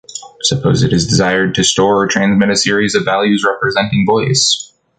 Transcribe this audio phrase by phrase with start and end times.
[0.41, 4.73] Suppose it is desired to store or transmit a series of values representing voice.